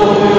El 0.00 0.37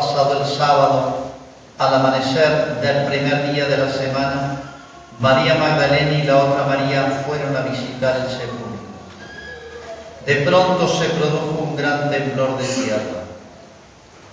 Pasado 0.00 0.40
el 0.40 0.46
sábado, 0.46 1.14
al 1.76 1.94
amanecer 1.94 2.80
del 2.80 3.04
primer 3.04 3.52
día 3.52 3.66
de 3.66 3.76
la 3.76 3.92
semana, 3.92 4.62
María 5.18 5.56
Magdalena 5.56 6.12
y 6.12 6.22
la 6.22 6.38
otra 6.38 6.64
María 6.64 7.22
fueron 7.26 7.54
a 7.54 7.60
visitar 7.60 8.16
el 8.16 8.30
sepulcro. 8.30 8.80
De 10.24 10.36
pronto 10.36 10.88
se 10.88 11.06
produjo 11.10 11.64
un 11.64 11.76
gran 11.76 12.10
temblor 12.10 12.56
de 12.56 12.64
tierra. 12.64 13.24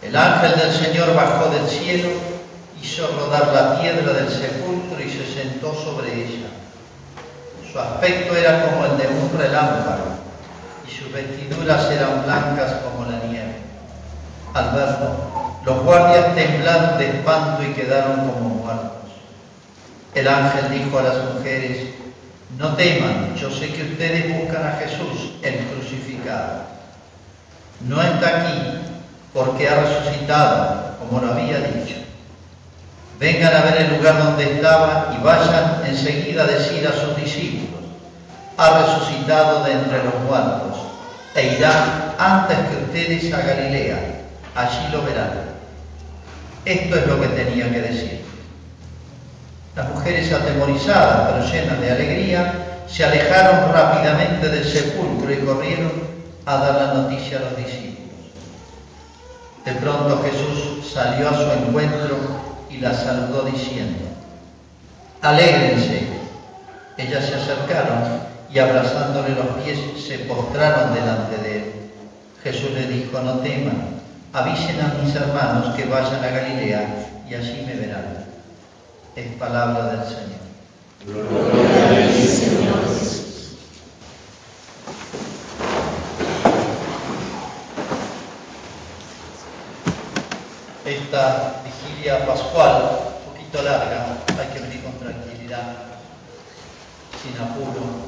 El 0.01 0.15
ángel 0.15 0.57
del 0.57 0.71
Señor 0.71 1.13
bajó 1.13 1.49
del 1.49 1.67
cielo, 1.67 2.11
hizo 2.81 3.05
rodar 3.07 3.47
la 3.53 3.81
piedra 3.81 4.13
del 4.13 4.29
sepulcro 4.29 5.03
y 5.03 5.09
se 5.09 5.33
sentó 5.33 5.73
sobre 5.73 6.13
ella. 6.13 6.47
Su 7.69 7.77
aspecto 7.77 8.33
era 8.37 8.69
como 8.69 8.85
el 8.85 8.97
de 8.97 9.07
un 9.09 9.37
relámpago 9.37 10.15
y 10.87 10.91
sus 10.97 11.11
vestiduras 11.11 11.91
eran 11.91 12.23
blancas 12.23 12.71
como 12.85 13.11
la 13.11 13.19
nieve. 13.25 13.57
Al 14.53 14.71
los 15.67 15.83
guardias 15.83 16.33
temblaron 16.33 16.97
de 16.97 17.09
espanto 17.09 17.61
y 17.61 17.73
quedaron 17.73 18.29
como 18.29 18.49
muertos. 18.55 19.11
El 20.15 20.25
ángel 20.25 20.71
dijo 20.71 20.97
a 20.97 21.03
las 21.03 21.17
mujeres, 21.33 21.89
no 22.57 22.73
teman, 22.75 23.35
yo 23.35 23.51
sé 23.51 23.73
que 23.73 23.83
ustedes 23.83 24.39
buscan 24.39 24.65
a 24.65 24.77
Jesús, 24.77 25.33
el 25.43 25.57
crucificado. 25.65 26.61
No 27.81 28.01
está 28.01 28.27
aquí 28.29 28.79
porque 29.33 29.67
ha 29.67 29.81
resucitado, 29.81 30.95
como 30.99 31.19
lo 31.19 31.33
había 31.33 31.59
dicho. 31.59 31.97
Vengan 33.19 33.53
a 33.53 33.61
ver 33.63 33.81
el 33.81 33.97
lugar 33.97 34.23
donde 34.23 34.53
estaba 34.53 35.13
y 35.19 35.21
vayan 35.21 35.81
enseguida 35.85 36.43
a 36.43 36.47
decir 36.47 36.87
a 36.87 36.93
sus 36.93 37.17
discípulos, 37.17 37.81
ha 38.55 38.85
resucitado 38.85 39.65
de 39.65 39.73
entre 39.73 40.01
los 40.05 40.15
muertos 40.29 40.77
e 41.35 41.57
irán 41.57 42.15
antes 42.17 42.57
que 42.57 42.83
ustedes 42.85 43.33
a 43.33 43.41
Galilea, 43.41 44.21
allí 44.55 44.87
lo 44.93 45.01
verán. 45.01 45.56
Esto 46.67 46.97
es 46.97 47.07
lo 47.07 47.21
que 47.21 47.27
tenía 47.29 47.71
que 47.71 47.81
decir. 47.81 48.21
Las 49.73 49.87
mujeres 49.87 50.33
atemorizadas, 50.33 51.31
pero 51.31 51.49
llenas 51.49 51.79
de 51.79 51.91
alegría, 51.91 52.53
se 52.89 53.05
alejaron 53.05 53.71
rápidamente 53.71 54.49
del 54.49 54.65
sepulcro 54.65 55.31
y 55.31 55.37
corrieron 55.37 55.93
a 56.45 56.57
dar 56.57 56.75
la 56.75 56.93
noticia 56.93 57.37
a 57.37 57.41
los 57.43 57.55
discípulos. 57.55 58.11
De 59.63 59.71
pronto 59.75 60.21
Jesús 60.23 60.91
salió 60.93 61.29
a 61.29 61.35
su 61.35 61.49
encuentro 61.51 62.17
y 62.69 62.79
la 62.79 62.93
saludó 62.93 63.43
diciendo, 63.43 64.03
alégrense. 65.21 66.05
Ellas 66.97 67.27
se 67.27 67.35
acercaron 67.35 68.23
y 68.51 68.59
abrazándole 68.59 69.29
los 69.35 69.63
pies 69.63 69.79
se 70.05 70.19
postraron 70.19 70.93
delante 70.93 71.37
de 71.37 71.55
él. 71.59 71.73
Jesús 72.43 72.71
le 72.71 72.87
dijo, 72.87 73.21
no 73.21 73.39
teman, 73.39 73.97
avisen 74.37 74.79
a 74.81 74.93
mis 75.01 75.15
hermanos 75.15 75.75
que 75.75 75.85
vayan 75.85 76.23
a 76.23 76.29
Galilea 76.29 77.09
y 77.27 77.33
allí 77.33 77.63
me 77.65 77.73
verán 77.73 78.27
es 79.15 79.35
palabra 79.39 79.85
del 79.85 80.03
Señor. 80.05 80.37
Esta 90.85 91.63
vigilia 91.65 92.27
pascual, 92.27 92.99
un 93.25 93.33
poquito 93.33 93.63
larga, 93.63 94.17
hay 94.39 94.47
que 94.53 94.59
venir 94.59 94.83
con 94.83 94.93
tranquilidad, 94.99 95.77
sin 97.23 97.41
apuro. 97.41 98.05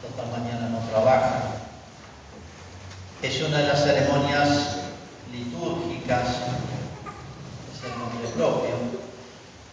Total 0.00 0.30
mañana 0.32 0.70
no 0.70 0.78
trabaja. 0.88 1.57
Es 3.20 3.42
una 3.42 3.58
de 3.58 3.66
las 3.66 3.82
ceremonias 3.82 4.76
litúrgicas, 5.32 6.28
es 7.74 7.82
el 7.82 7.98
nombre 7.98 8.28
propio, 8.36 8.76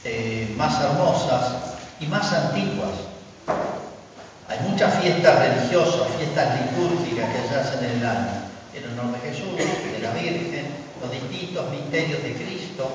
eh, 0.04 0.52
más 0.58 0.82
hermosas 0.82 1.76
y 2.00 2.08
más 2.08 2.34
antiguas. 2.34 2.90
Hay 4.50 4.60
muchas 4.68 4.96
fiestas 4.96 5.38
religiosas, 5.38 6.08
fiestas 6.18 6.60
litúrgicas 6.60 7.30
que 7.36 7.48
se 7.48 7.56
hacen 7.56 7.86
en 7.86 7.98
el 8.00 8.06
año, 8.08 8.32
en 8.74 9.00
honor 9.00 9.14
de 9.14 9.30
Jesús, 9.30 9.56
de 9.56 10.00
la 10.02 10.12
Virgen, 10.14 10.66
los 11.00 11.12
distintos 11.12 11.70
misterios 11.70 12.24
de 12.24 12.34
Cristo, 12.34 12.90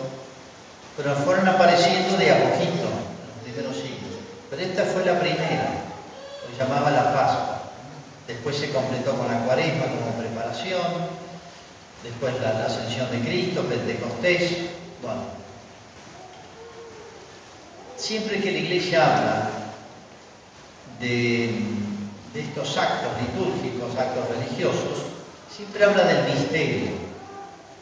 pero 0.96 1.14
fueron 1.14 1.46
apareciendo 1.46 2.16
de 2.16 2.32
a 2.32 2.50
poquito 2.50 2.90
en 2.90 3.26
los 3.30 3.38
primeros 3.44 3.76
siglos. 3.76 4.18
Pero 4.50 4.62
esta 4.62 4.82
fue 4.82 5.04
la 5.04 5.20
primera, 5.20 5.74
lo 6.50 6.58
llamaba 6.58 6.90
la 6.90 7.14
Pascua. 7.14 7.59
Después 8.26 8.56
se 8.56 8.70
completó 8.70 9.16
con 9.16 9.26
la 9.26 9.44
Cuaresma 9.44 9.86
como 9.86 10.18
preparación, 10.18 11.20
después 12.02 12.34
la, 12.40 12.66
ascensión 12.66 13.10
de 13.10 13.20
Cristo, 13.20 13.62
Pentecostés, 13.62 14.52
bueno, 15.02 15.22
siempre 17.96 18.40
que 18.40 18.52
la 18.52 18.58
iglesia 18.58 19.04
habla 19.04 19.50
de, 21.00 21.62
de, 22.34 22.40
estos 22.40 22.76
actos 22.76 23.10
litúrgicos, 23.20 23.96
actos 23.96 24.28
religiosos, 24.28 25.04
siempre 25.54 25.84
habla 25.84 26.04
del 26.04 26.34
misterio. 26.34 27.10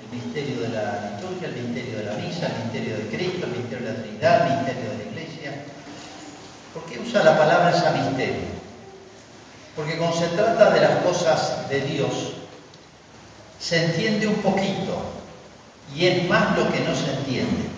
El 0.01 0.17
misterio 0.17 0.61
de 0.63 0.69
la 0.69 1.11
liturgia, 1.15 1.49
el 1.49 1.65
misterio 1.65 1.99
de 1.99 2.05
la 2.05 2.15
misa, 2.15 2.47
el 2.47 2.65
misterio 2.65 2.97
de 2.97 3.07
Cristo, 3.09 3.47
el 3.47 3.53
misterio 3.53 3.87
de 3.87 3.93
la 3.93 4.03
Trinidad, 4.03 4.47
el 4.47 4.57
misterio 4.57 4.91
de 4.91 4.97
la 4.97 5.11
iglesia. 5.11 5.65
¿Por 6.73 6.85
qué 6.85 6.99
usa 6.99 7.25
la 7.25 7.37
palabra 7.37 7.71
esa 7.71 7.91
misterio? 7.91 8.58
Porque 9.79 9.97
cuando 9.97 10.17
se 10.17 10.27
trata 10.27 10.71
de 10.71 10.81
las 10.81 11.05
cosas 11.05 11.69
de 11.69 11.81
Dios, 11.83 12.33
se 13.61 13.85
entiende 13.85 14.27
un 14.27 14.35
poquito 14.43 14.99
y 15.95 16.05
es 16.05 16.29
más 16.29 16.59
lo 16.59 16.69
que 16.73 16.81
no 16.81 16.93
se 16.97 17.13
entiende. 17.13 17.71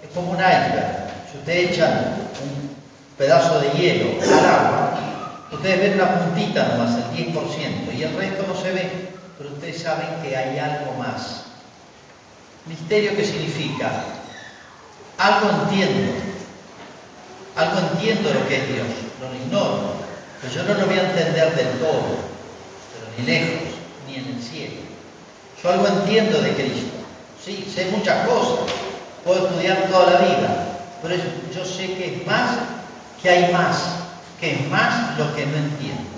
Es 0.00 0.10
como 0.14 0.30
un 0.30 0.36
iceberg. 0.36 1.10
Si 1.32 1.38
ustedes 1.38 1.72
echan 1.72 2.28
un 2.44 2.70
pedazo 3.18 3.58
de 3.58 3.70
hielo 3.70 4.22
al 4.22 4.46
agua, 4.46 5.40
ustedes 5.50 5.80
ven 5.80 5.94
una 5.94 6.20
puntita 6.20 6.68
nomás, 6.68 6.94
el 6.94 7.34
10%, 7.34 7.92
y 7.92 8.02
el 8.04 8.16
resto 8.16 8.44
no 8.46 8.54
se 8.54 8.70
ve, 8.70 9.08
pero 9.38 9.50
ustedes 9.50 9.82
saben 9.82 10.22
que 10.22 10.36
hay 10.36 10.56
algo 10.56 10.92
más. 11.00 11.46
Misterio 12.66 13.16
que 13.16 13.26
significa, 13.26 13.90
algo 15.18 15.50
entiendo, 15.64 16.12
algo 17.56 17.78
entiendo 17.90 18.32
lo 18.32 18.46
que 18.46 18.56
es 18.56 18.68
Dios, 18.68 18.86
no 19.20 19.28
lo 19.30 19.34
ignoro, 19.34 19.99
pero 20.40 20.54
yo 20.54 20.62
no 20.62 20.74
lo 20.80 20.86
voy 20.86 20.98
a 20.98 21.10
entender 21.10 21.54
del 21.54 21.78
todo, 21.78 22.16
pero 22.92 23.06
ni 23.18 23.26
lejos, 23.26 23.74
ni 24.06 24.14
en 24.16 24.26
el 24.36 24.42
cielo. 24.42 24.76
Yo 25.62 25.70
algo 25.70 25.86
entiendo 25.86 26.40
de 26.40 26.54
Cristo, 26.54 26.96
sí, 27.44 27.70
sé 27.72 27.90
muchas 27.90 28.26
cosas, 28.26 28.72
puedo 29.24 29.46
estudiar 29.46 29.88
toda 29.90 30.12
la 30.12 30.18
vida, 30.20 30.66
pero 31.02 31.14
yo 31.54 31.64
sé 31.64 31.94
que 31.94 32.16
es 32.16 32.26
más, 32.26 32.56
que 33.22 33.28
hay 33.28 33.52
más, 33.52 33.76
que 34.40 34.52
es 34.54 34.68
más 34.68 35.18
lo 35.18 35.34
que 35.34 35.44
no 35.44 35.56
entiendo. 35.56 36.08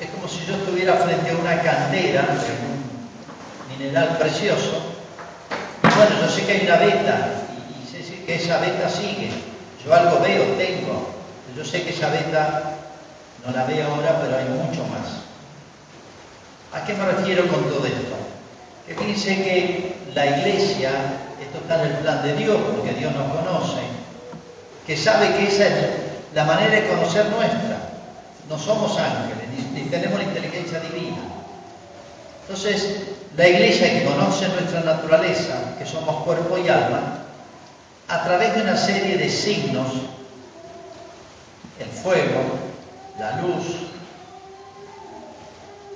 Es 0.00 0.08
como 0.10 0.28
si 0.28 0.44
yo 0.46 0.56
estuviera 0.56 0.94
frente 0.94 1.30
a 1.30 1.36
una 1.36 1.62
cantera, 1.62 2.26
un 2.30 3.78
mineral 3.78 4.16
precioso. 4.18 4.94
Bueno, 5.82 6.20
yo 6.20 6.28
sé 6.28 6.44
que 6.44 6.52
hay 6.52 6.66
una 6.66 6.76
beta 6.76 7.32
y, 7.82 7.82
y 7.82 8.02
sé 8.02 8.24
que 8.24 8.34
esa 8.34 8.58
beta 8.58 8.90
sigue. 8.90 9.30
Yo 9.84 9.94
algo 9.94 10.20
veo, 10.20 10.44
tengo. 10.58 11.14
Yo 11.56 11.64
sé 11.64 11.82
que 11.82 11.90
esa 11.90 12.10
beta 12.10 12.75
no 13.46 13.52
la 13.52 13.64
veo 13.64 13.86
ahora, 13.86 14.20
pero 14.20 14.36
hay 14.36 14.44
mucho 14.44 14.84
más. 14.84 15.22
¿A 16.72 16.84
qué 16.84 16.94
me 16.94 17.06
refiero 17.06 17.46
con 17.48 17.64
todo 17.68 17.86
esto? 17.86 18.16
Que 18.86 18.94
fíjense 18.94 19.36
que 19.36 19.96
la 20.14 20.26
iglesia 20.26 20.90
esto 21.40 21.58
está 21.58 21.82
en 21.82 21.90
el 21.90 21.96
plan 21.98 22.22
de 22.22 22.34
Dios, 22.34 22.56
porque 22.74 22.92
Dios 22.94 23.12
nos 23.14 23.32
conoce, 23.32 23.80
que 24.86 24.96
sabe 24.96 25.34
que 25.36 25.48
esa 25.48 25.66
es 25.66 25.74
la 26.34 26.44
manera 26.44 26.74
de 26.74 26.88
conocer 26.88 27.26
nuestra. 27.26 27.90
No 28.48 28.58
somos 28.58 28.98
ángeles, 28.98 29.48
ni, 29.56 29.80
ni 29.80 29.88
tenemos 29.88 30.18
la 30.18 30.24
inteligencia 30.24 30.80
divina. 30.80 31.18
Entonces, 32.42 33.00
la 33.36 33.48
iglesia 33.48 33.92
que 33.92 34.04
conoce 34.04 34.48
nuestra 34.48 34.80
naturaleza, 34.80 35.76
que 35.78 35.86
somos 35.86 36.24
cuerpo 36.24 36.56
y 36.58 36.68
alma, 36.68 37.18
a 38.08 38.24
través 38.24 38.54
de 38.54 38.62
una 38.62 38.76
serie 38.76 39.16
de 39.16 39.28
signos, 39.28 39.88
el 41.80 41.88
fuego, 41.88 42.65
la 43.18 43.40
luz, 43.40 43.64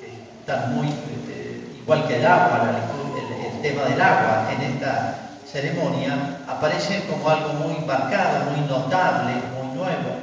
que 0.00 0.06
están 0.40 0.74
muy, 0.74 0.88
eh, 0.88 1.78
igual 1.82 2.06
que 2.06 2.16
el 2.16 2.26
agua, 2.26 2.70
el, 2.70 3.46
el 3.46 3.62
tema 3.62 3.82
del 3.84 4.00
agua 4.00 4.52
en 4.52 4.62
esta 4.72 5.30
ceremonia, 5.50 6.38
aparece 6.48 7.04
como 7.08 7.28
algo 7.28 7.52
muy 7.54 7.84
marcado, 7.84 8.50
muy 8.50 8.60
notable, 8.68 9.32
muy 9.56 9.76
nuevo. 9.76 10.16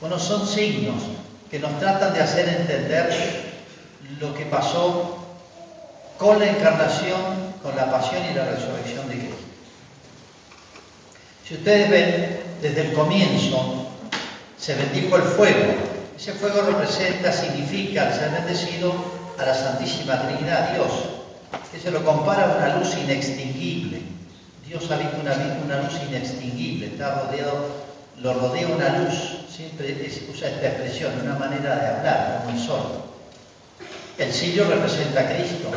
Bueno, 0.00 0.18
son 0.18 0.46
signos 0.46 1.02
que 1.50 1.58
nos 1.58 1.78
tratan 1.78 2.12
de 2.12 2.22
hacer 2.22 2.48
entender 2.48 3.54
lo 4.20 4.34
que 4.34 4.44
pasó 4.46 5.18
con 6.18 6.38
la 6.38 6.46
encarnación, 6.46 7.20
con 7.62 7.76
la 7.76 7.90
pasión 7.90 8.22
y 8.30 8.34
la 8.34 8.44
resurrección 8.46 9.08
de 9.08 9.18
Cristo. 9.18 9.36
Si 11.46 11.54
ustedes 11.54 11.90
ven, 11.90 12.40
desde 12.62 12.88
el 12.88 12.92
comienzo 12.94 13.83
se 14.58 14.74
bendijo 14.74 15.16
el 15.16 15.22
fuego. 15.22 15.74
Ese 16.16 16.32
fuego 16.32 16.62
representa, 16.62 17.32
significa, 17.32 18.06
al 18.08 18.14
ser 18.14 18.30
bendecido, 18.30 18.94
a 19.38 19.44
la 19.44 19.54
Santísima 19.54 20.20
Trinidad, 20.22 20.74
Dios, 20.74 20.90
que 21.72 21.80
se 21.80 21.90
lo 21.90 22.04
compara 22.04 22.44
a 22.44 22.56
una 22.56 22.76
luz 22.76 22.94
inextinguible. 22.96 24.00
Dios 24.66 24.90
ha 24.90 24.96
visto 24.96 25.16
una, 25.20 25.34
una 25.64 25.82
luz 25.82 25.94
inextinguible, 26.08 26.86
está 26.86 27.22
rodeado, 27.22 27.84
lo 28.22 28.34
rodea 28.34 28.68
una 28.68 28.98
luz, 28.98 29.14
siempre 29.54 29.96
usa 30.32 30.48
esta 30.48 30.68
expresión, 30.68 31.12
una 31.22 31.34
manera 31.34 31.76
de 31.76 31.86
hablar, 31.88 32.42
como 32.44 32.56
el 32.56 32.64
sol. 32.64 32.82
El 34.16 34.32
sillo 34.32 34.64
representa 34.68 35.20
a 35.20 35.34
Cristo, 35.34 35.70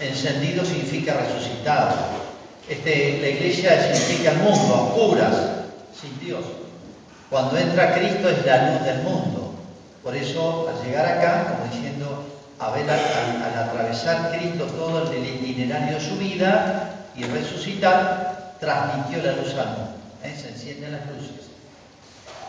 encendido 0.00 0.64
significa 0.64 1.14
resucitado. 1.14 1.94
Este, 2.68 3.18
la 3.20 3.28
iglesia 3.28 3.94
significa 3.94 4.32
el 4.32 4.38
mundo, 4.38 4.92
oscuras, 4.92 5.36
sin 6.00 6.18
Dios. 6.18 6.44
Cuando 7.30 7.58
entra 7.58 7.94
Cristo 7.94 8.28
es 8.28 8.44
la 8.46 8.70
luz 8.70 8.84
del 8.84 9.02
mundo. 9.02 9.54
Por 10.02 10.14
eso, 10.14 10.68
al 10.68 10.86
llegar 10.86 11.06
acá, 11.06 11.56
como 11.56 11.72
diciendo, 11.72 12.24
a 12.60 12.70
ver, 12.70 12.88
al, 12.88 13.68
atravesar 13.68 14.30
Cristo 14.30 14.64
todo 14.66 15.10
el 15.12 15.26
itinerario 15.26 15.98
de 15.98 16.00
su 16.00 16.16
vida 16.16 16.92
y 17.16 17.24
resucitar, 17.24 18.54
transmitió 18.60 19.22
la 19.24 19.32
luz 19.32 19.52
al 19.54 19.66
mundo. 19.68 19.96
¿eh? 20.22 20.36
Se 20.40 20.50
encienden 20.50 20.92
las 20.92 21.06
luces. 21.06 21.46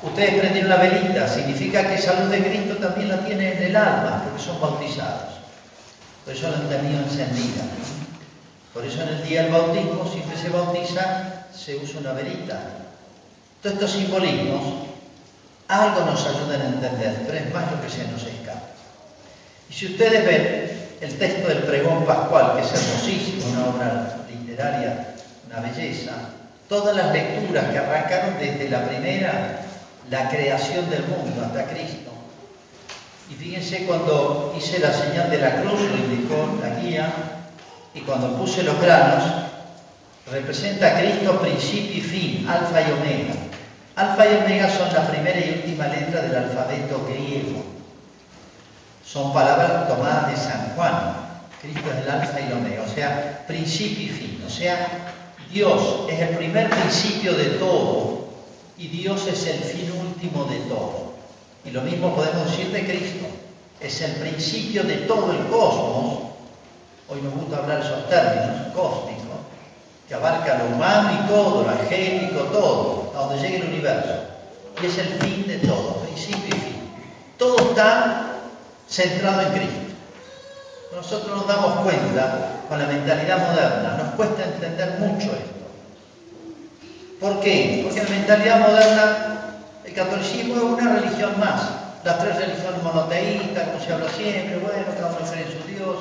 Ustedes 0.04 0.40
prenden 0.40 0.70
la 0.70 0.76
velita, 0.76 1.28
significa 1.28 1.88
que 1.88 1.96
esa 1.96 2.20
luz 2.20 2.30
de 2.30 2.44
Cristo 2.44 2.76
también 2.76 3.10
la 3.10 3.26
tienen 3.26 3.58
en 3.58 3.64
el 3.64 3.76
alma, 3.76 4.22
porque 4.24 4.44
son 4.44 4.62
bautizados. 4.62 5.38
Por 6.24 6.36
eso 6.36 6.52
la 6.52 6.58
han 6.58 6.70
tenido 6.70 7.02
encendida. 7.02 7.64
Por 8.74 8.86
eso 8.86 9.02
en 9.02 9.10
el 9.10 9.28
día 9.28 9.44
del 9.44 9.52
bautismo, 9.52 10.08
siempre 10.08 10.38
se 10.38 10.50
bautiza, 10.50 11.46
se 11.52 11.78
usa 11.78 12.00
una 12.02 12.14
velita. 12.14 12.87
Todos 13.62 13.74
estos 13.74 13.92
simbolismos 13.92 14.88
algo 15.68 16.06
nos 16.06 16.26
ayudan 16.26 16.62
a 16.62 16.66
entender, 16.66 17.24
pero 17.26 17.38
es 17.38 17.54
más 17.54 17.72
lo 17.72 17.82
que 17.82 17.90
se 17.90 18.08
nos 18.08 18.24
escapa. 18.24 18.62
Y 19.70 19.74
si 19.74 19.88
ustedes 19.88 20.26
ven 20.26 20.90
el 21.02 21.18
texto 21.18 21.48
del 21.48 21.64
pregón 21.64 22.06
pascual, 22.06 22.56
que 22.56 22.62
es 22.62 22.72
hermosísimo, 22.72 23.50
una 23.52 23.66
obra 23.68 24.18
literaria, 24.30 25.16
una 25.46 25.60
belleza, 25.60 26.12
todas 26.70 26.96
las 26.96 27.12
lecturas 27.12 27.66
que 27.66 27.78
arrancaron 27.78 28.38
desde 28.40 28.70
la 28.70 28.88
primera 28.88 29.62
la 30.10 30.30
creación 30.30 30.90
del 30.90 31.04
mundo 31.04 31.44
hasta 31.46 31.66
Cristo. 31.66 32.12
Y 33.30 33.34
fíjense 33.34 33.86
cuando 33.86 34.54
hice 34.58 34.80
la 34.80 34.94
señal 34.94 35.30
de 35.30 35.40
la 35.40 35.62
cruz, 35.62 35.82
lo 35.82 35.98
indicó 35.98 36.58
la 36.62 36.80
guía, 36.80 37.14
y 37.94 38.00
cuando 38.02 38.38
puse 38.38 38.64
los 38.64 38.80
granos, 38.80 39.24
representa 40.32 40.88
a 40.88 41.00
Cristo 41.00 41.40
principio 41.40 41.98
y 41.98 42.02
fin, 42.02 42.48
alfa 42.48 42.82
y 42.82 42.92
omega. 42.92 43.34
Alfa 43.96 44.26
y 44.26 44.36
omega 44.44 44.70
son 44.70 44.94
la 44.94 45.08
primera 45.08 45.40
y 45.40 45.62
última 45.64 45.88
letra 45.88 46.22
del 46.22 46.36
alfabeto 46.36 47.06
griego. 47.08 47.64
Son 49.06 49.34
palabras 49.34 49.88
tomadas 49.88 50.30
de 50.30 50.38
San 50.38 50.74
Juan. 50.76 51.28
Cristo 51.62 51.90
es 51.92 52.04
el 52.04 52.10
alfa 52.10 52.40
y 52.40 52.44
el 52.46 52.54
omega, 52.54 52.84
o 52.84 52.94
sea, 52.94 53.44
principio 53.48 54.06
y 54.06 54.10
fin. 54.10 54.44
O 54.46 54.50
sea, 54.50 54.88
Dios 55.52 55.82
es 56.10 56.20
el 56.20 56.38
primer 56.38 56.70
principio 56.70 57.34
de 57.34 57.46
todo 57.58 58.28
y 58.78 58.88
Dios 58.90 59.26
es 59.28 59.48
el 59.48 59.60
fin 59.60 59.92
último 59.92 60.46
de 60.46 60.58
todo. 60.70 61.14
Y 61.66 61.72
lo 61.72 61.82
mismo 61.82 62.16
podemos 62.16 62.50
decir 62.52 62.72
de 62.72 62.86
Cristo. 62.86 63.26
Es 63.80 64.02
el 64.02 64.14
principio 64.14 64.84
de 64.84 64.98
todo 64.98 65.32
el 65.32 65.48
cosmos. 65.48 66.20
Hoy 67.10 67.22
nos 67.22 67.34
gusta 67.34 67.58
hablar 67.58 67.80
esos 67.80 68.10
términos, 68.10 68.74
cósmico, 68.74 69.40
que 70.08 70.14
abarca 70.14 70.58
lo 70.58 70.76
humano 70.76 71.10
y 71.14 71.17
todo, 71.28 71.64
lo 71.64 71.70
angélico, 71.70 72.40
todo, 72.52 73.12
a 73.16 73.20
donde 73.20 73.42
llegue 73.42 73.58
el 73.58 73.68
universo. 73.70 74.14
Y 74.82 74.86
es 74.86 74.98
el 74.98 75.08
fin 75.08 75.48
de 75.48 75.58
todo, 75.60 75.96
principio 76.04 76.48
y 76.56 76.60
fin. 76.60 76.92
Todo 77.38 77.58
está 77.70 78.28
centrado 78.90 79.42
en 79.42 79.50
Cristo. 79.50 79.88
Nosotros 80.96 81.38
nos 81.38 81.48
damos 81.48 81.82
cuenta, 81.82 82.62
con 82.68 82.80
la 82.80 82.88
mentalidad 82.88 83.48
moderna, 83.48 83.98
nos 83.98 84.14
cuesta 84.16 84.44
entender 84.44 85.00
mucho 85.00 85.32
esto. 85.32 85.58
¿Por 87.20 87.40
qué? 87.40 87.82
Porque 87.84 88.04
la 88.04 88.10
mentalidad 88.10 88.60
moderna, 88.60 89.56
el 89.86 89.94
catolicismo 89.94 90.56
es 90.56 90.62
una 90.62 90.94
religión 90.96 91.40
más. 91.40 91.62
Las 92.04 92.20
tres 92.20 92.38
religiones 92.38 92.84
monoteístas, 92.84 93.68
como 93.68 93.84
se 93.84 93.94
habla 93.94 94.10
siempre, 94.10 94.58
bueno, 94.58 94.86
cada 94.96 95.10
uno 95.10 95.30
cree 95.30 95.44
en 95.44 95.52
su 95.52 95.68
Dios. 95.68 95.98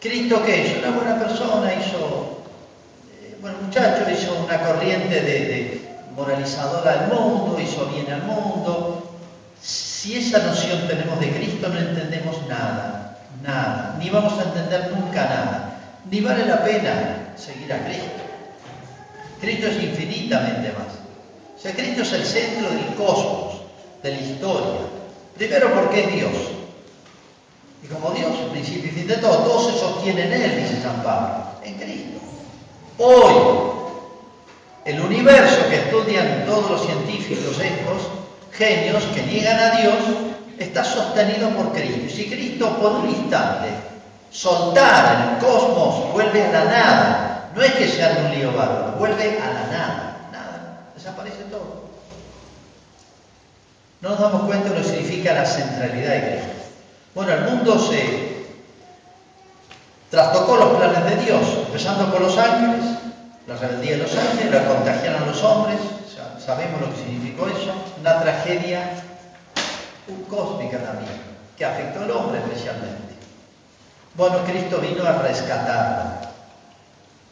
¿Cristo 0.00 0.42
qué 0.46 0.66
es? 0.66 0.78
Una 0.78 0.96
buena 0.96 1.18
persona, 1.18 1.74
hizo, 1.74 2.39
bueno, 3.40 3.58
muchacho, 3.62 4.10
hizo 4.10 4.34
una 4.44 4.60
corriente 4.60 5.20
de, 5.20 5.80
moralizadora 6.14 6.96
del 6.96 7.08
mundo, 7.08 7.58
hizo 7.60 7.86
bien 7.86 8.10
al 8.10 8.22
mundo. 8.22 9.16
Si 9.60 10.16
esa 10.16 10.38
noción 10.38 10.86
tenemos 10.86 11.18
de 11.20 11.30
Cristo, 11.30 11.68
no 11.68 11.78
entendemos 11.78 12.36
nada, 12.48 13.18
nada, 13.42 13.96
ni 13.98 14.10
vamos 14.10 14.38
a 14.38 14.44
entender 14.44 14.90
nunca 14.94 15.24
nada, 15.24 15.78
ni 16.10 16.20
vale 16.20 16.44
la 16.46 16.62
pena 16.64 17.34
seguir 17.36 17.72
a 17.72 17.84
Cristo. 17.84 18.22
Cristo 19.40 19.66
es 19.68 19.82
infinitamente 19.82 20.72
más. 20.72 20.92
O 21.56 21.62
sea, 21.62 21.72
Cristo 21.72 22.02
es 22.02 22.12
el 22.12 22.24
centro 22.24 22.70
del 22.70 22.94
cosmos, 22.94 23.62
de 24.02 24.10
la 24.10 24.20
historia. 24.20 24.80
Primero 25.36 25.74
porque 25.74 26.04
es 26.04 26.12
Dios. 26.14 26.32
Y 27.82 27.86
como 27.86 28.10
Dios, 28.10 28.36
principio 28.52 28.90
y 28.90 28.94
fin 28.94 29.06
de 29.06 29.16
todo, 29.16 29.38
todo 29.38 29.70
se 29.70 29.78
sostiene 29.78 30.24
en 30.24 30.32
Él, 30.32 30.62
dice 30.62 30.82
San 30.82 31.02
Pablo. 31.02 31.49
Hoy, 33.02 33.32
el 34.84 35.00
universo 35.00 35.66
que 35.70 35.76
estudian 35.76 36.44
todos 36.44 36.70
los 36.70 36.84
científicos 36.84 37.58
estos, 37.58 38.10
genios 38.52 39.02
que 39.14 39.22
niegan 39.22 39.58
a 39.58 39.70
Dios, 39.80 39.94
está 40.58 40.84
sostenido 40.84 41.48
por 41.48 41.72
Cristo. 41.72 41.98
Y 42.06 42.10
si 42.10 42.28
Cristo 42.28 42.76
por 42.76 42.92
un 42.92 43.08
instante 43.08 43.68
soltara 44.30 45.32
el 45.32 45.46
cosmos, 45.46 46.12
vuelve 46.12 46.44
a 46.44 46.52
la 46.52 46.64
nada, 46.64 47.50
no 47.56 47.62
es 47.62 47.72
que 47.72 47.88
sea 47.88 48.10
de 48.10 48.26
un 48.26 48.38
lío 48.38 48.52
bárbaro, 48.52 48.92
vuelve 48.98 49.40
a 49.40 49.46
la 49.46 49.66
nada, 49.72 50.28
nada, 50.30 50.82
desaparece 50.94 51.44
todo. 51.50 51.88
No 54.02 54.10
nos 54.10 54.20
damos 54.20 54.42
cuenta 54.42 54.68
de 54.68 54.78
lo 54.78 54.82
que 54.82 54.90
significa 54.90 55.32
la 55.32 55.46
centralidad 55.46 56.12
de 56.12 56.20
Cristo. 56.20 56.64
Bueno, 57.14 57.32
el 57.32 57.44
mundo 57.44 57.78
se 57.78 58.29
trastocó 60.10 60.56
los 60.56 60.76
planes 60.76 61.04
de 61.04 61.24
Dios, 61.24 61.40
empezando 61.66 62.10
por 62.10 62.20
los 62.20 62.36
ángeles, 62.36 62.84
la 63.46 63.56
rebeldía 63.56 63.92
de 63.92 64.02
los 64.02 64.16
ángeles, 64.16 64.52
la 64.52 64.66
contagiaron 64.66 65.22
a 65.22 65.26
los 65.26 65.42
hombres, 65.42 65.78
sabemos 66.44 66.80
lo 66.80 66.90
que 66.90 66.96
significó 66.96 67.46
eso, 67.46 67.72
una 68.00 68.20
tragedia 68.20 68.90
cósmica 70.28 70.78
también, 70.78 71.12
que 71.56 71.64
afectó 71.64 72.00
al 72.02 72.10
hombre 72.10 72.40
especialmente. 72.40 73.14
Bueno, 74.14 74.38
Cristo 74.44 74.78
vino 74.78 75.04
a 75.04 75.22
rescatarla, 75.22 76.20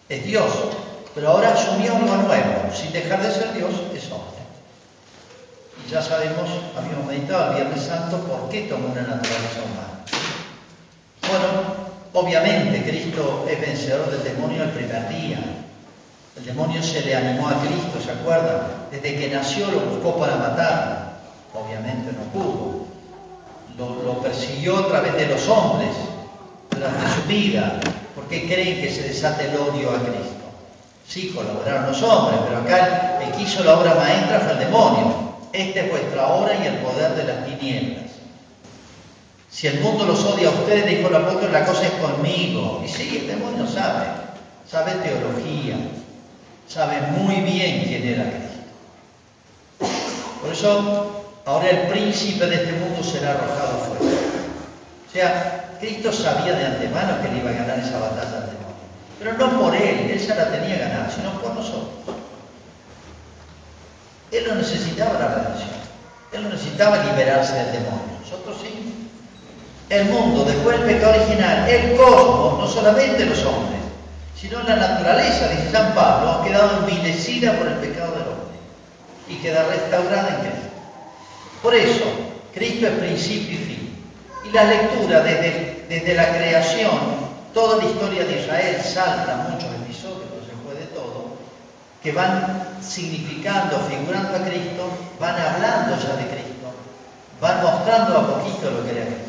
es 0.08 0.24
Dios, 0.24 0.52
pero 1.14 1.30
ahora 1.30 1.52
asumió 1.52 1.96
algo 1.96 2.14
nuevo, 2.14 2.72
sin 2.72 2.92
dejar 2.92 3.20
de 3.20 3.32
ser 3.32 3.52
Dios, 3.54 3.72
es 3.92 4.04
hombre. 4.12 4.38
Y 5.84 5.90
ya 5.90 6.00
sabemos, 6.00 6.48
habíamos 6.76 7.06
meditado 7.06 7.50
el 7.50 7.56
Viernes 7.56 7.84
Santo, 7.84 8.18
por 8.18 8.48
qué 8.48 8.62
tomó 8.62 8.86
una 8.86 9.02
naturaleza 9.02 9.62
humana. 9.64 10.04
Bueno, 11.28 11.77
obviamente 12.12 12.82
Cristo 12.82 13.46
es 13.50 13.60
vencedor 13.60 14.10
del 14.10 14.24
demonio 14.24 14.64
el 14.64 14.70
primer 14.70 15.08
día. 15.08 15.38
El 16.36 16.44
demonio 16.44 16.82
se 16.82 17.02
le 17.02 17.16
animó 17.16 17.48
a 17.48 17.60
Cristo, 17.60 18.00
¿se 18.04 18.12
acuerdan? 18.12 18.60
Desde 18.90 19.16
que 19.16 19.28
nació 19.28 19.70
lo 19.70 19.80
buscó 19.80 20.18
para 20.18 20.36
matarlo. 20.36 20.96
Obviamente 21.54 22.12
no 22.12 22.24
pudo. 22.32 22.86
Lo, 23.76 24.02
lo 24.02 24.20
persiguió 24.20 24.78
a 24.78 24.88
través 24.88 25.16
de 25.16 25.26
los 25.26 25.48
hombres 25.48 25.90
durante 26.70 27.14
su 27.14 27.28
vida, 27.28 27.80
¿Por 28.18 28.26
qué 28.26 28.48
creen 28.48 28.80
que 28.80 28.90
se 28.90 29.02
desata 29.02 29.44
el 29.44 29.54
odio 29.54 29.90
a 29.92 30.00
Cristo? 30.00 30.42
Sí, 31.06 31.28
colaboraron 31.28 31.86
los 31.86 32.02
hombres, 32.02 32.40
pero 32.48 32.58
acá 32.58 33.20
el 33.22 33.30
que 33.30 33.42
hizo 33.44 33.62
la 33.62 33.78
obra 33.78 33.94
maestra 33.94 34.40
fue 34.40 34.52
el 34.54 34.58
demonio. 34.58 35.14
Esta 35.52 35.80
es 35.82 35.88
vuestra 35.88 36.26
obra 36.26 36.52
y 36.56 36.66
el 36.66 36.78
poder 36.78 37.14
de 37.14 37.24
las 37.24 37.46
tinieblas. 37.46 38.07
Si 39.50 39.66
el 39.66 39.80
mundo 39.80 40.04
los 40.04 40.24
odia 40.24 40.48
a 40.48 40.52
ustedes, 40.52 40.86
dijo 40.86 41.08
el 41.08 41.16
apóstol, 41.16 41.52
la 41.52 41.64
cosa 41.64 41.86
es 41.86 41.92
conmigo. 41.92 42.82
Y 42.84 42.88
sí, 42.88 43.18
el 43.22 43.28
demonio 43.28 43.66
sabe, 43.66 44.06
sabe 44.70 44.92
teología, 44.92 45.76
sabe 46.68 47.00
muy 47.12 47.36
bien 47.36 47.84
quién 47.84 48.06
era 48.06 48.24
Cristo. 48.24 48.48
Por 50.42 50.52
eso 50.52 51.24
ahora 51.46 51.70
el 51.70 51.88
príncipe 51.88 52.46
de 52.46 52.56
este 52.56 52.72
mundo 52.72 53.02
será 53.02 53.32
arrojado 53.32 53.78
fuera. 53.80 54.12
O 55.08 55.12
sea, 55.12 55.76
Cristo 55.80 56.12
sabía 56.12 56.52
de 56.52 56.66
antemano 56.66 57.22
que 57.22 57.28
le 57.28 57.38
iba 57.38 57.50
a 57.50 57.54
ganar 57.54 57.78
esa 57.78 57.98
batalla 57.98 58.36
al 58.36 58.46
demonio. 58.46 58.68
Pero 59.18 59.32
no 59.32 59.60
por 59.60 59.74
él, 59.74 60.10
él 60.10 60.18
ya 60.18 60.34
la 60.34 60.50
tenía 60.50 60.78
ganada, 60.78 61.10
sino 61.10 61.32
por 61.40 61.54
nosotros. 61.54 62.16
Él 64.30 64.44
no 64.46 64.56
necesitaba 64.56 65.18
la 65.18 65.28
redención. 65.28 65.70
Él 66.32 66.42
no 66.42 66.50
necesitaba 66.50 67.02
liberarse 67.02 67.54
del 67.54 67.72
demonio. 67.72 68.18
Nosotros 68.20 68.58
sí. 68.62 68.77
El 69.88 70.04
mundo, 70.10 70.44
después 70.44 70.78
del 70.78 70.96
pecado 70.96 71.14
original, 71.14 71.66
el 71.66 71.96
cosmos, 71.96 72.58
no 72.58 72.66
solamente 72.66 73.24
los 73.24 73.42
hombres, 73.44 73.80
sino 74.38 74.62
la 74.62 74.76
naturaleza, 74.76 75.48
dice 75.48 75.70
San 75.72 75.94
Pablo, 75.94 76.30
ha 76.30 76.44
quedado 76.44 76.80
envilecida 76.80 77.54
por 77.54 77.68
el 77.68 77.74
pecado 77.78 78.12
del 78.12 78.28
hombre 78.28 78.58
y 79.28 79.36
queda 79.36 79.64
restaurada 79.64 80.28
en 80.28 80.40
Cristo. 80.40 80.68
Por 81.62 81.74
eso, 81.74 82.04
Cristo 82.52 82.86
es 82.86 82.92
principio 82.94 83.54
y 83.54 83.64
fin. 83.64 84.04
Y 84.44 84.52
la 84.52 84.64
lectura 84.64 85.20
desde, 85.20 85.86
desde 85.88 86.14
la 86.14 86.36
creación, 86.36 86.98
toda 87.54 87.78
la 87.78 87.84
historia 87.84 88.24
de 88.24 88.40
Israel 88.42 88.82
salta 88.82 89.48
muchos 89.50 89.70
episodios, 89.74 90.28
se 90.46 90.54
puede 90.66 90.84
todo, 90.94 91.32
que 92.02 92.12
van 92.12 92.76
significando, 92.82 93.78
figurando 93.88 94.36
a 94.36 94.48
Cristo, 94.48 94.90
van 95.18 95.34
hablando 95.34 95.96
ya 95.96 96.14
de 96.16 96.28
Cristo, 96.28 96.72
van 97.40 97.62
mostrando 97.62 98.18
a 98.18 98.26
poquito 98.34 98.70
lo 98.70 98.84
que 98.84 98.90
era 98.90 99.27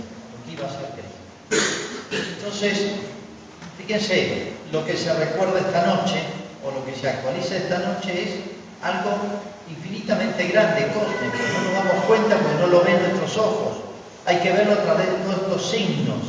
Entonces, 2.38 2.92
fíjense, 3.78 4.54
lo 4.72 4.86
que 4.86 4.98
se 4.98 5.14
recuerda 5.14 5.60
esta 5.60 5.86
noche, 5.86 6.22
o 6.66 6.72
lo 6.72 6.86
que 6.86 6.96
se 6.96 7.10
actualiza 7.10 7.58
esta 7.58 7.80
noche 7.80 8.24
es 8.24 8.30
algo 8.84 9.12
infinitamente 9.70 10.48
grande, 10.48 10.88
cósmico. 10.88 11.38
No 11.54 11.64
nos 11.64 11.74
damos 11.74 12.06
cuenta 12.06 12.38
porque 12.38 12.58
no 12.60 12.68
lo 12.68 12.84
ven 12.84 13.02
nuestros 13.02 13.38
ojos. 13.38 13.78
Hay 14.26 14.38
que 14.38 14.52
verlo 14.52 14.74
a 14.74 14.84
través 14.84 15.08
de 15.08 15.14
todos 15.14 15.36
estos 15.36 15.70
signos. 15.72 16.20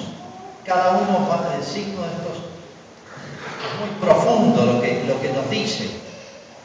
Cada 0.65 0.93
uno 0.99 1.29
va 1.29 1.57
el 1.57 1.65
signo 1.65 2.03
de 2.03 2.09
estos. 2.09 2.37
Es 3.67 3.81
muy 3.81 3.91
profundo 4.01 4.65
lo 4.65 4.81
que, 4.81 5.05
lo 5.07 5.21
que 5.21 5.31
nos 5.31 5.51
dice. 5.51 5.91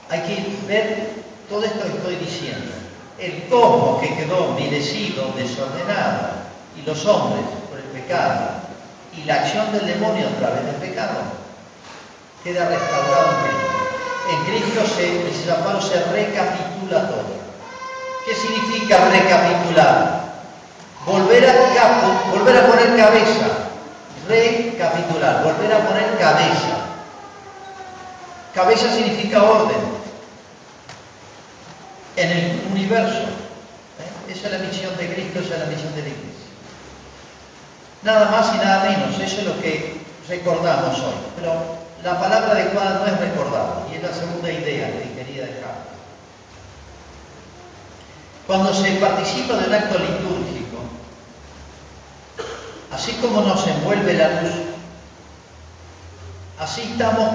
Hay 0.09 0.21
que 0.21 0.67
ver 0.67 1.09
todo 1.49 1.63
esto 1.63 1.81
que 1.81 1.97
estoy 1.97 2.15
diciendo. 2.15 2.71
El 3.17 3.47
cosmos 3.47 4.01
que 4.01 4.15
quedó 4.15 4.49
envilecido, 4.49 5.33
desordenado, 5.35 6.44
y 6.77 6.81
los 6.85 7.05
hombres 7.05 7.45
por 7.69 7.79
el 7.79 7.85
pecado, 7.85 8.65
y 9.13 9.23
la 9.23 9.35
acción 9.35 9.71
del 9.71 9.85
demonio 9.85 10.27
a 10.27 10.39
través 10.39 10.65
del 10.65 10.75
pecado, 10.75 11.21
queda 12.43 12.67
restaurado 12.69 13.29
en 13.31 13.43
Cristo. 13.43 13.75
En 14.31 14.43
Cristo 14.45 14.95
se, 14.95 15.23
dice 15.23 15.47
San 15.47 15.63
Pablo, 15.63 15.81
se 15.81 16.03
recapitula 16.05 17.07
todo. 17.07 17.45
¿Qué 18.25 18.35
significa 18.35 19.09
recapitular? 19.09 20.25
Volver 21.05 21.47
a, 21.47 22.67
poner 22.67 22.97
cabeza. 22.97 23.47
Recapitular, 24.27 25.43
volver 25.43 25.73
a 25.73 25.87
poner 25.87 26.17
cabeza. 26.17 26.77
Cabeza 28.55 28.91
significa 28.91 29.43
orden 29.43 29.77
en 32.15 32.31
el 32.31 32.61
universo. 32.71 33.19
¿eh? 33.19 34.31
Esa 34.31 34.47
es 34.47 34.53
la 34.53 34.59
misión 34.59 34.97
de 34.97 35.13
Cristo, 35.13 35.39
esa 35.39 35.55
es 35.55 35.59
la 35.59 35.65
misión 35.65 35.93
de 35.95 36.01
la 36.01 36.07
Iglesia. 36.07 36.34
Nada 38.05 38.29
más 38.29 38.53
y 38.53 38.57
nada 38.59 38.83
menos, 38.83 39.19
eso 39.19 39.39
es 39.41 39.45
lo 39.47 39.59
que 39.59 39.99
recordamos 40.29 40.99
hoy. 40.99 41.15
Pero 41.37 41.55
la 42.03 42.19
palabra 42.19 42.51
adecuada 42.51 42.99
no 42.99 43.07
es 43.07 43.19
recordar, 43.19 43.87
y 43.91 43.95
es 43.95 44.03
la 44.03 44.13
segunda 44.13 44.51
idea 44.51 44.91
que 44.91 45.11
quería 45.15 45.47
dejar. 45.47 45.73
Cuando 48.45 48.71
se 48.75 48.91
participa 48.97 49.55
de 49.55 49.67
un 49.67 49.73
acto 49.73 49.97
litúrgico, 49.97 50.77
así 52.91 53.13
como 53.13 53.41
nos 53.41 53.65
envuelve 53.65 54.13
la 54.13 54.41
luz, 54.43 54.53
así 56.59 56.81
estamos 56.83 57.27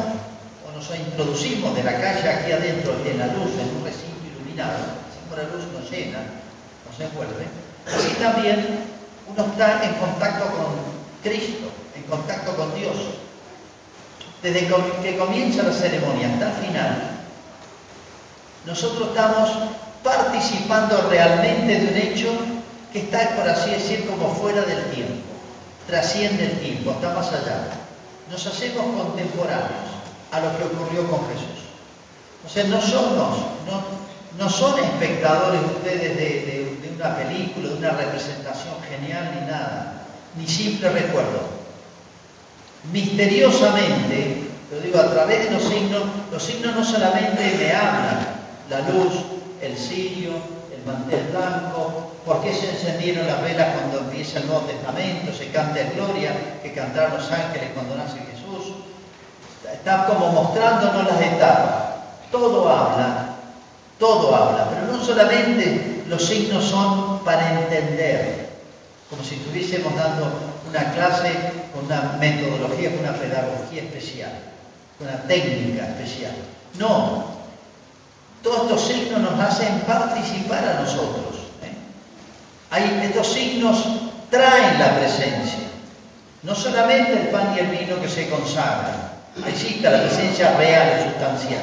o 0.68 0.76
nos 0.76 0.88
introducimos 0.96 1.74
de 1.74 1.82
la 1.82 2.00
calle 2.00 2.28
aquí 2.28 2.52
adentro 2.52 2.94
en 3.04 3.18
la 3.18 3.26
luz, 3.26 3.50
en 3.58 3.76
un 3.76 3.84
recinto 3.84 4.24
iluminado, 4.24 4.78
así 4.78 5.18
como 5.24 5.42
la 5.42 5.48
luz 5.48 5.66
nos 5.72 5.90
llena, 5.90 6.18
nos 6.88 7.00
envuelve, 7.00 7.48
así 7.88 8.14
también 8.20 8.89
uno 9.32 9.46
está 9.46 9.84
en 9.84 9.94
contacto 9.94 10.44
con 10.46 10.66
Cristo, 11.22 11.68
en 11.94 12.02
contacto 12.04 12.54
con 12.56 12.74
Dios. 12.74 12.96
Desde 14.42 14.68
que 15.02 15.18
comienza 15.18 15.62
la 15.62 15.72
ceremonia 15.72 16.32
hasta 16.32 16.48
el 16.48 16.66
final, 16.66 17.10
nosotros 18.66 19.08
estamos 19.08 19.50
participando 20.02 21.08
realmente 21.10 21.78
de 21.78 21.88
un 21.88 21.96
hecho 21.96 22.28
que 22.92 23.00
está, 23.00 23.36
por 23.36 23.48
así 23.48 23.70
decir, 23.70 24.08
como 24.08 24.34
fuera 24.34 24.62
del 24.62 24.84
tiempo, 24.86 25.22
trasciende 25.86 26.44
el 26.46 26.60
tiempo, 26.60 26.90
está 26.92 27.14
más 27.14 27.28
allá. 27.28 27.68
Nos 28.30 28.46
hacemos 28.46 28.84
contemporáneos 28.96 29.90
a 30.32 30.40
lo 30.40 30.56
que 30.56 30.64
ocurrió 30.64 31.08
con 31.10 31.20
Jesús. 31.28 31.60
O 32.46 32.48
sea, 32.48 32.64
no 32.64 32.80
somos, 32.80 33.38
no, 33.66 33.82
no 34.38 34.50
son 34.50 34.78
espectadores 34.78 35.60
ustedes 35.76 36.16
de, 36.16 36.59
una 37.00 37.16
película, 37.16 37.68
de 37.68 37.74
una 37.76 37.90
representación 37.92 38.74
genial 38.88 39.30
ni 39.34 39.46
nada, 39.46 40.02
ni 40.36 40.46
simple 40.46 40.90
recuerdo. 40.90 41.48
Misteriosamente, 42.92 44.50
lo 44.70 44.80
digo 44.80 44.98
a 44.98 45.10
través 45.10 45.46
de 45.46 45.50
los 45.52 45.62
signos, 45.62 46.02
los 46.30 46.42
signos 46.42 46.76
no 46.76 46.84
solamente 46.84 47.56
me 47.58 47.72
hablan, 47.72 48.18
la 48.68 48.80
luz, 48.80 49.14
el 49.62 49.76
cirio, 49.76 50.32
el 50.76 50.84
mantel 50.84 51.26
blanco, 51.30 52.12
por 52.24 52.42
qué 52.42 52.52
se 52.52 52.70
encendieron 52.70 53.26
las 53.26 53.42
velas 53.42 53.76
cuando 53.78 54.00
empieza 54.00 54.40
el 54.40 54.46
Nuevo 54.46 54.66
Testamento, 54.66 55.32
se 55.32 55.48
canta 55.48 55.80
en 55.80 55.94
gloria, 55.94 56.32
que 56.62 56.72
cantaron 56.72 57.14
los 57.14 57.32
ángeles 57.32 57.70
cuando 57.74 57.96
nace 57.96 58.18
Jesús, 58.18 58.74
está 59.72 60.06
como 60.06 60.32
mostrándonos 60.32 61.04
las 61.06 61.20
etapas, 61.20 61.84
todo 62.30 62.68
habla, 62.68 63.29
todo 64.00 64.34
habla, 64.34 64.68
pero 64.70 64.96
no 64.96 65.04
solamente 65.04 66.02
los 66.08 66.24
signos 66.24 66.64
son 66.64 67.20
para 67.20 67.60
entender, 67.60 68.48
como 69.08 69.22
si 69.22 69.36
estuviésemos 69.36 69.94
dando 69.94 70.32
una 70.68 70.92
clase 70.92 71.32
con 71.72 71.84
una 71.84 72.16
metodología, 72.18 72.90
con 72.90 73.00
una 73.00 73.12
pedagogía 73.12 73.82
especial, 73.82 74.32
con 74.98 75.06
una 75.06 75.18
técnica 75.24 75.86
especial. 75.86 76.32
No, 76.78 77.26
todos 78.42 78.62
estos 78.62 78.80
signos 78.80 79.20
nos 79.20 79.38
hacen 79.38 79.80
participar 79.80 80.64
a 80.66 80.80
nosotros. 80.80 81.36
¿eh? 81.62 81.74
Hay, 82.70 83.02
estos 83.04 83.28
signos 83.28 83.84
traen 84.30 84.78
la 84.78 84.96
presencia, 84.96 85.68
no 86.42 86.54
solamente 86.54 87.12
el 87.12 87.28
pan 87.28 87.54
y 87.54 87.60
el 87.60 87.66
vino 87.66 88.00
que 88.00 88.08
se 88.08 88.30
consagran, 88.30 89.10
está 89.46 89.90
la 89.90 90.02
presencia 90.02 90.56
real 90.56 91.00
y 91.00 91.10
sustancial, 91.10 91.62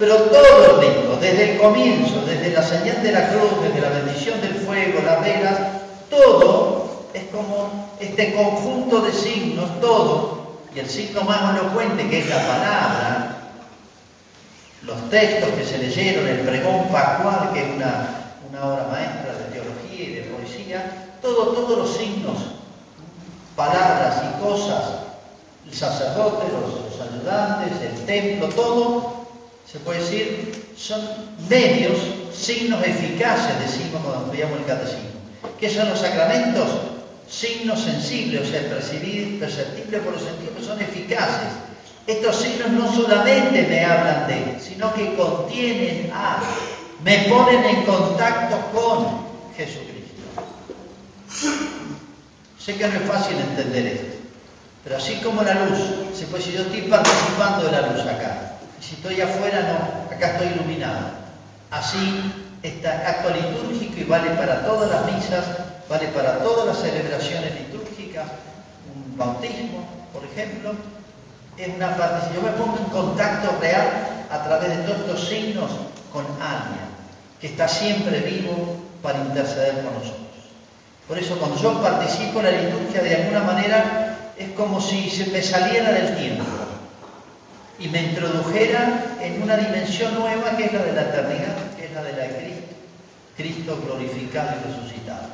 pero 0.00 0.16
todo 0.16 0.64
el 0.64 0.80
rito, 0.80 1.18
desde 1.20 1.52
el 1.52 1.58
comienzo, 1.58 2.22
desde 2.24 2.52
la 2.52 2.62
señal 2.62 3.02
de 3.02 3.12
la 3.12 3.28
cruz, 3.28 3.60
desde 3.62 3.82
la 3.82 3.90
bendición 3.90 4.40
del 4.40 4.54
fuego, 4.54 5.02
las 5.04 5.20
velas, 5.20 5.58
todo 6.08 7.04
es 7.12 7.24
como 7.24 7.90
este 8.00 8.34
conjunto 8.34 9.02
de 9.02 9.12
signos, 9.12 9.78
todo, 9.82 10.56
y 10.74 10.78
el 10.78 10.88
signo 10.88 11.20
más 11.24 11.54
elocuente 11.54 12.08
que 12.08 12.20
es 12.20 12.30
la 12.30 12.38
palabra, 12.38 13.36
los 14.84 15.10
textos 15.10 15.50
que 15.50 15.66
se 15.66 15.76
leyeron, 15.76 16.26
el 16.26 16.40
pregón 16.40 16.88
pascual, 16.88 17.50
que 17.52 17.60
es 17.60 17.76
una, 17.76 18.32
una 18.48 18.72
obra 18.72 18.88
maestra 18.90 19.34
de 19.34 19.44
teología 19.52 20.02
y 20.02 20.14
de 20.14 20.22
poesía, 20.22 21.10
todo, 21.20 21.48
todos 21.48 21.76
los 21.76 21.94
signos, 21.94 22.38
palabras 23.54 24.22
y 24.24 24.42
cosas, 24.42 24.82
el 25.66 25.74
sacerdote, 25.74 26.46
los, 26.50 26.90
los 26.90 27.06
ayudantes, 27.06 27.82
el 27.82 28.06
templo, 28.06 28.48
todo, 28.48 29.19
se 29.70 29.78
puede 29.78 30.00
decir, 30.00 30.72
son 30.76 31.00
medios, 31.48 31.98
signos 32.34 32.84
eficaces, 32.84 33.58
decimos 33.60 34.02
cuando 34.02 34.24
estudiamos 34.24 34.58
el 34.58 34.66
catecismo. 34.66 35.10
¿Qué 35.60 35.70
son 35.70 35.88
los 35.88 36.00
sacramentos? 36.00 36.68
Signos 37.28 37.80
sensibles, 37.80 38.48
o 38.48 38.50
sea, 38.50 38.68
perceptibles 38.68 40.00
por 40.00 40.14
los 40.14 40.22
sentidos, 40.22 40.56
que 40.56 40.64
son 40.64 40.80
eficaces. 40.80 41.52
Estos 42.06 42.36
signos 42.36 42.70
no 42.70 42.92
solamente 42.92 43.62
me 43.68 43.84
hablan 43.84 44.26
de, 44.26 44.58
sino 44.58 44.92
que 44.92 45.14
contienen 45.14 46.10
a, 46.12 46.40
me 47.04 47.18
ponen 47.28 47.64
en 47.64 47.84
contacto 47.84 48.56
con 48.72 49.06
Jesucristo. 49.56 50.00
Sé 52.58 52.74
que 52.74 52.88
no 52.88 52.94
es 52.94 53.02
fácil 53.02 53.36
entender 53.36 53.86
esto, 53.86 54.16
pero 54.82 54.96
así 54.96 55.14
como 55.22 55.42
la 55.42 55.66
luz, 55.66 55.78
se 56.12 56.26
puede 56.26 56.44
decir, 56.44 56.58
yo 56.58 56.62
estoy 56.62 56.82
participando 56.82 57.66
de 57.66 57.72
la 57.72 57.86
luz 57.92 58.00
acá, 58.00 58.59
si 58.80 58.94
estoy 58.94 59.20
afuera, 59.20 59.60
no, 59.60 60.14
acá 60.14 60.32
estoy 60.32 60.48
iluminado. 60.48 61.20
Así 61.70 62.32
este 62.62 62.88
acto 62.88 63.30
litúrgico 63.30 64.00
y 64.00 64.04
vale 64.04 64.30
para 64.30 64.64
todas 64.64 64.90
las 64.90 65.12
misas, 65.12 65.44
vale 65.88 66.08
para 66.08 66.38
todas 66.38 66.66
las 66.66 66.78
celebraciones 66.78 67.52
litúrgicas, 67.54 68.26
un 68.94 69.16
bautismo, 69.16 69.86
por 70.12 70.24
ejemplo, 70.24 70.72
es 71.56 71.68
una 71.74 71.96
parte, 71.96 72.34
yo 72.34 72.42
me 72.42 72.50
pongo 72.52 72.78
en 72.78 72.84
contacto 72.84 73.56
real 73.60 73.88
a 74.30 74.42
través 74.42 74.76
de 74.76 74.82
todos 74.84 75.00
estos 75.00 75.28
signos 75.28 75.70
con 76.12 76.24
alguien 76.40 76.90
que 77.40 77.48
está 77.48 77.68
siempre 77.68 78.20
vivo 78.20 78.76
para 79.02 79.18
interceder 79.18 79.80
por 79.82 79.92
nosotros. 79.92 80.20
Por 81.08 81.18
eso 81.18 81.38
cuando 81.38 81.56
yo 81.56 81.80
participo 81.82 82.40
en 82.40 82.44
la 82.44 82.50
liturgia 82.62 83.02
de 83.02 83.16
alguna 83.16 83.40
manera 83.40 84.16
es 84.38 84.50
como 84.50 84.80
si 84.80 85.10
se 85.10 85.26
me 85.26 85.42
saliera 85.42 85.92
del 85.92 86.16
tiempo 86.16 86.44
y 87.80 87.88
me 87.88 88.02
introdujera 88.02 89.16
en 89.20 89.42
una 89.42 89.56
dimensión 89.56 90.14
nueva 90.14 90.56
que 90.56 90.66
es 90.66 90.72
la 90.72 90.82
de 90.84 90.92
la 90.92 91.02
eternidad, 91.02 91.74
que 91.76 91.86
es 91.86 91.92
la 91.92 92.02
de 92.02 92.12
la 92.12 92.18
de 92.18 92.28
Cristo, 92.28 92.74
Cristo 93.36 93.82
glorificado 93.84 94.50
y 94.50 94.68
resucitado. 94.68 95.28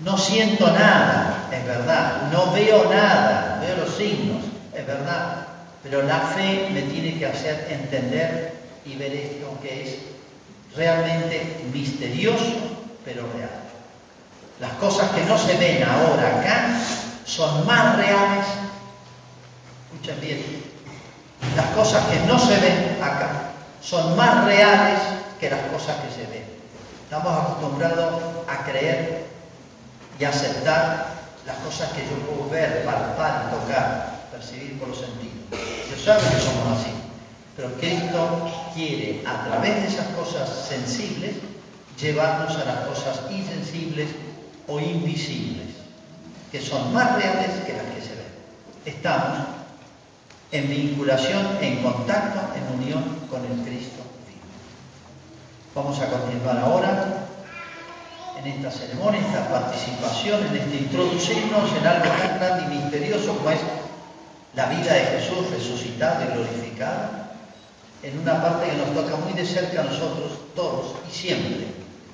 No 0.00 0.18
siento 0.18 0.66
nada, 0.72 1.48
es 1.52 1.64
verdad, 1.64 2.32
no 2.32 2.52
veo 2.52 2.90
nada, 2.90 3.60
veo 3.60 3.76
los 3.76 3.94
signos, 3.94 4.42
es 4.74 4.84
verdad, 4.84 5.46
pero 5.84 6.02
la 6.02 6.18
fe 6.18 6.68
me 6.72 6.82
tiene 6.82 7.16
que 7.16 7.26
hacer 7.26 7.68
entender 7.70 8.54
y 8.84 8.96
ver 8.96 9.12
esto 9.12 9.56
que 9.62 9.82
es 9.82 9.98
realmente 10.76 11.64
misterioso, 11.72 12.56
pero 13.04 13.22
real. 13.34 13.50
Las 14.60 14.72
cosas 14.74 15.10
que 15.12 15.22
no 15.24 15.38
se 15.38 15.56
ven 15.58 15.84
ahora 15.84 16.40
acá 16.40 16.80
son 17.24 17.66
más 17.66 17.96
reales. 17.96 18.46
Escuchen 19.92 20.20
bien. 20.20 20.73
Las 21.56 21.66
cosas 21.76 22.04
que 22.06 22.18
no 22.26 22.38
se 22.38 22.58
ven 22.58 22.98
acá 23.02 23.52
son 23.80 24.16
más 24.16 24.44
reales 24.44 25.00
que 25.38 25.50
las 25.50 25.60
cosas 25.72 25.96
que 25.96 26.10
se 26.10 26.30
ven. 26.30 26.44
Estamos 27.04 27.32
acostumbrados 27.32 28.22
a 28.48 28.64
creer 28.64 29.26
y 30.18 30.24
aceptar 30.24 31.06
las 31.46 31.56
cosas 31.58 31.90
que 31.92 32.02
yo 32.02 32.16
puedo 32.26 32.50
ver, 32.50 32.84
palpar, 32.84 33.50
tocar, 33.50 34.28
percibir 34.32 34.78
por 34.78 34.88
los 34.88 34.98
sentidos. 34.98 35.34
Dios 35.88 36.02
sabe 36.02 36.22
que 36.22 36.40
somos 36.40 36.80
así. 36.80 36.90
Pero 37.56 37.72
Cristo 37.74 38.50
quiere, 38.74 39.22
a 39.26 39.44
través 39.44 39.82
de 39.82 39.88
esas 39.88 40.08
cosas 40.08 40.48
sensibles, 40.68 41.36
llevarnos 42.00 42.56
a 42.56 42.64
las 42.64 42.86
cosas 42.86 43.20
insensibles 43.30 44.08
o 44.66 44.80
invisibles, 44.80 45.68
que 46.50 46.60
son 46.60 46.92
más 46.92 47.14
reales 47.16 47.50
que 47.64 47.74
las 47.74 47.86
que 47.94 48.02
se 48.02 48.14
ven. 48.16 48.34
Estamos 48.86 49.53
en 50.52 50.68
vinculación, 50.68 51.58
en 51.60 51.82
contacto, 51.82 52.40
en 52.56 52.82
unión 52.82 53.02
con 53.30 53.40
el 53.44 53.66
Cristo 53.66 54.02
vivo. 54.26 54.46
Vamos 55.74 55.98
a 56.00 56.08
continuar 56.08 56.58
ahora 56.58 57.26
en 58.38 58.46
esta 58.46 58.70
ceremonia, 58.70 59.20
en 59.20 59.26
esta 59.26 59.48
participación, 59.48 60.46
en 60.46 60.56
este 60.56 60.76
introducirnos 60.76 61.70
en 61.72 61.86
algo 61.86 62.08
tan 62.08 62.38
grande 62.38 62.64
y 62.64 62.78
misterioso 62.78 63.36
como 63.36 63.50
es 63.50 63.60
la 64.54 64.66
vida 64.66 64.92
de 64.94 65.18
Jesús 65.18 65.50
resucitado 65.50 66.24
y 66.24 66.32
glorificado, 66.34 67.10
en 68.02 68.18
una 68.18 68.40
parte 68.42 68.70
que 68.70 68.76
nos 68.76 68.94
toca 68.94 69.16
muy 69.16 69.32
de 69.32 69.46
cerca 69.46 69.80
a 69.80 69.84
nosotros 69.84 70.32
todos 70.54 70.94
y 71.10 71.12
siempre. 71.12 71.66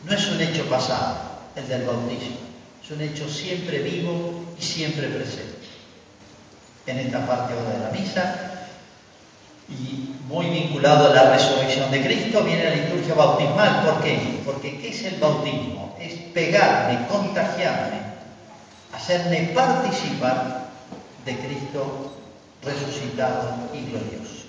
No 0.04 0.14
es 0.14 0.26
un 0.28 0.40
hecho 0.40 0.64
pasado, 0.66 1.16
el 1.56 1.68
del 1.68 1.84
bautismo, 1.84 2.36
es 2.82 2.90
un 2.90 3.00
hecho 3.02 3.28
siempre 3.28 3.80
vivo 3.80 4.44
y 4.58 4.62
siempre 4.62 5.08
presente. 5.08 5.59
En 6.90 6.98
esta 6.98 7.24
parte 7.24 7.54
ahora 7.54 7.70
de 7.70 7.84
la 7.84 7.90
misa, 7.90 8.50
y 9.68 10.16
muy 10.26 10.46
vinculado 10.46 11.06
a 11.06 11.14
la 11.14 11.30
resurrección 11.30 11.88
de 11.92 12.02
Cristo, 12.02 12.42
viene 12.42 12.64
la 12.64 12.74
liturgia 12.74 13.14
bautismal. 13.14 13.84
¿Por 13.84 14.02
qué? 14.02 14.42
Porque 14.44 14.76
¿qué 14.80 14.88
es 14.88 15.04
el 15.04 15.20
bautismo? 15.20 15.96
Es 16.00 16.14
pegarme, 16.34 17.06
contagiarme, 17.06 18.00
hacerme 18.92 19.52
participar 19.54 20.66
de 21.24 21.36
Cristo 21.36 22.12
resucitado 22.64 23.54
y 23.72 23.88
glorioso. 23.88 24.39